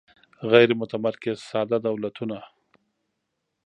غیر 0.51 0.69
متمرکز 0.81 1.37
ساده 1.49 1.77
دولتونه 1.87 2.39